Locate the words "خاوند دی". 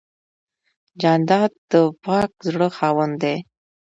2.77-3.37